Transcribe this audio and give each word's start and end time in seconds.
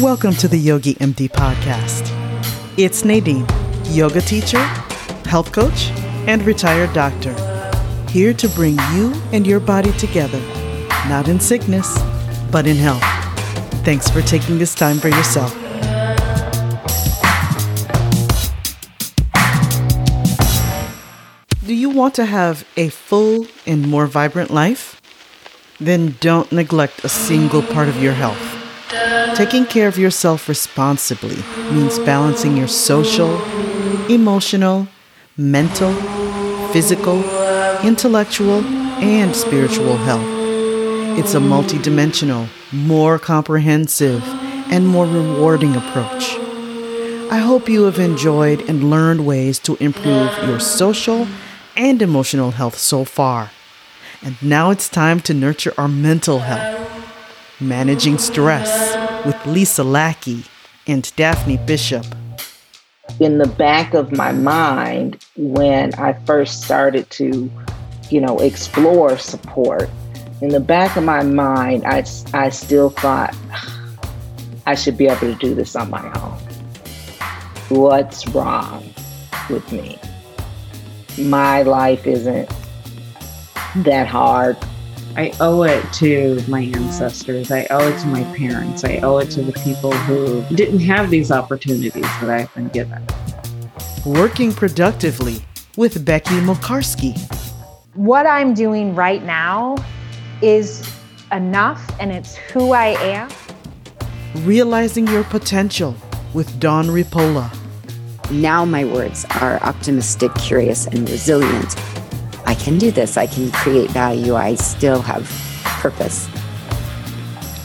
Welcome 0.00 0.34
to 0.34 0.46
the 0.46 0.56
Yogi 0.56 0.94
MD 0.94 1.28
podcast. 1.28 2.06
It's 2.78 3.04
Nadine, 3.04 3.44
yoga 3.86 4.20
teacher, 4.20 4.62
health 5.26 5.50
coach, 5.50 5.90
and 6.28 6.40
retired 6.44 6.92
doctor, 6.92 7.34
here 8.08 8.32
to 8.32 8.48
bring 8.50 8.78
you 8.92 9.12
and 9.32 9.44
your 9.44 9.58
body 9.58 9.90
together, 9.94 10.38
not 11.08 11.26
in 11.26 11.40
sickness, 11.40 11.98
but 12.52 12.64
in 12.64 12.76
health. 12.76 13.02
Thanks 13.84 14.08
for 14.08 14.22
taking 14.22 14.56
this 14.56 14.72
time 14.72 14.98
for 14.98 15.08
yourself. 15.08 15.52
Do 21.66 21.74
you 21.74 21.90
want 21.90 22.14
to 22.14 22.24
have 22.24 22.64
a 22.76 22.88
full 22.90 23.48
and 23.66 23.88
more 23.88 24.06
vibrant 24.06 24.52
life? 24.52 25.02
Then 25.80 26.14
don't 26.20 26.52
neglect 26.52 27.04
a 27.04 27.08
single 27.08 27.62
part 27.62 27.88
of 27.88 28.00
your 28.00 28.12
health. 28.12 28.47
Taking 29.34 29.66
care 29.66 29.88
of 29.88 29.98
yourself 29.98 30.48
responsibly 30.48 31.36
means 31.72 31.98
balancing 31.98 32.56
your 32.56 32.68
social, 32.68 33.40
emotional, 34.08 34.88
mental, 35.36 35.92
physical, 36.72 37.22
intellectual, 37.84 38.64
and 39.00 39.36
spiritual 39.36 39.96
health. 39.98 40.26
It's 41.18 41.34
a 41.34 41.38
multidimensional, 41.38 42.48
more 42.72 43.18
comprehensive, 43.18 44.22
and 44.72 44.86
more 44.86 45.06
rewarding 45.06 45.76
approach. 45.76 46.36
I 47.30 47.38
hope 47.38 47.68
you 47.68 47.84
have 47.84 47.98
enjoyed 47.98 48.62
and 48.68 48.90
learned 48.90 49.26
ways 49.26 49.58
to 49.60 49.76
improve 49.76 50.36
your 50.46 50.60
social 50.60 51.28
and 51.76 52.00
emotional 52.00 52.52
health 52.52 52.78
so 52.78 53.04
far. 53.04 53.50
And 54.22 54.42
now 54.42 54.70
it's 54.70 54.88
time 54.88 55.20
to 55.20 55.34
nurture 55.34 55.74
our 55.76 55.88
mental 55.88 56.40
health. 56.40 57.07
Managing 57.60 58.18
Stress 58.18 59.24
with 59.26 59.46
Lisa 59.46 59.84
Lackey 59.84 60.44
and 60.86 61.10
Daphne 61.16 61.56
Bishop. 61.58 62.04
In 63.20 63.38
the 63.38 63.46
back 63.46 63.94
of 63.94 64.12
my 64.12 64.32
mind, 64.32 65.24
when 65.36 65.94
I 65.94 66.12
first 66.24 66.62
started 66.62 67.08
to, 67.10 67.50
you 68.10 68.20
know, 68.20 68.38
explore 68.38 69.18
support, 69.18 69.88
in 70.40 70.50
the 70.50 70.60
back 70.60 70.96
of 70.96 71.04
my 71.04 71.22
mind, 71.22 71.84
I, 71.84 72.04
I 72.32 72.50
still 72.50 72.90
thought 72.90 73.34
I 74.66 74.74
should 74.74 74.96
be 74.96 75.06
able 75.06 75.20
to 75.20 75.34
do 75.34 75.54
this 75.54 75.74
on 75.74 75.90
my 75.90 76.04
own. 76.20 76.38
What's 77.70 78.26
wrong 78.28 78.84
with 79.50 79.70
me? 79.72 79.98
my 81.18 81.62
life 81.62 82.06
isn't 82.06 82.48
that 83.76 84.06
hard. 84.06 84.56
I 85.16 85.32
owe 85.40 85.62
it 85.62 85.84
to 85.94 86.42
my 86.48 86.60
ancestors. 86.60 87.50
I 87.50 87.66
owe 87.70 87.88
it 87.88 87.98
to 88.00 88.06
my 88.06 88.22
parents. 88.36 88.84
I 88.84 88.98
owe 88.98 89.18
it 89.18 89.30
to 89.32 89.42
the 89.42 89.52
people 89.52 89.92
who 89.92 90.42
didn't 90.54 90.80
have 90.80 91.10
these 91.10 91.30
opportunities 91.32 92.02
that 92.02 92.30
I've 92.30 92.54
been 92.54 92.68
given. 92.68 93.04
Working 94.06 94.52
productively 94.52 95.44
with 95.76 96.04
Becky 96.04 96.36
Mocarski. 96.40 97.16
What 97.94 98.26
I'm 98.26 98.54
doing 98.54 98.94
right 98.94 99.22
now 99.24 99.76
is 100.40 100.88
enough 101.32 101.84
and 102.00 102.12
it's 102.12 102.36
who 102.36 102.72
I 102.72 102.88
am. 103.02 103.28
Realizing 104.46 105.06
your 105.08 105.24
potential 105.24 105.96
with 106.34 106.60
Dawn 106.60 106.86
Repola. 106.86 107.52
Now 108.30 108.64
my 108.64 108.84
words 108.84 109.24
are 109.40 109.60
optimistic, 109.62 110.34
curious, 110.34 110.86
and 110.86 111.08
resilient. 111.08 111.74
I 112.46 112.54
can 112.54 112.78
do 112.78 112.90
this. 112.90 113.16
I 113.16 113.26
can 113.26 113.50
create 113.50 113.90
value. 113.90 114.34
I 114.34 114.54
still 114.54 115.02
have 115.02 115.28
purpose. 115.64 116.28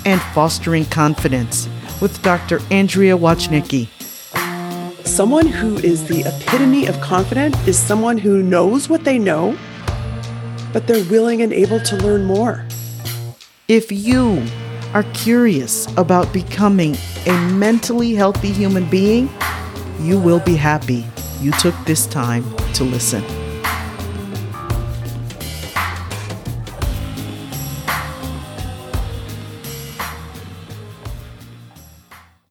And 0.06 0.22
fostering 0.34 0.86
confidence 0.86 1.70
with 2.02 2.22
Dr. 2.22 2.60
Andrea 2.70 3.18
Wojnicki. 3.18 3.88
Someone 5.06 5.48
who 5.48 5.78
is 5.78 6.08
the 6.08 6.22
epitome 6.22 6.88
of 6.88 7.00
confident 7.02 7.56
is 7.67 7.78
someone 7.78 8.17
who 8.17 8.42
knows 8.42 8.89
what 8.89 9.04
they 9.04 9.20
know, 9.20 9.58
but 10.72 10.88
they're 10.88 11.06
willing 11.06 11.42
and 11.42 11.54
able 11.54 11.80
to 11.82 11.95
learn 11.98 12.26
more. 12.26 12.66
If 13.67 13.92
you 13.92 14.44
are 14.94 15.04
curious 15.14 15.88
about 15.98 16.33
becoming 16.33 16.98
a 17.26 17.52
mentally 17.52 18.14
healthy 18.14 18.52
human 18.52 18.89
being, 18.89 19.30
you 20.00 20.20
will 20.20 20.39
be 20.39 20.56
happy 20.56 21.06
you 21.39 21.52
took 21.54 21.76
this 21.86 22.08
time 22.08 22.44
to 22.73 22.83
listen. 22.83 23.42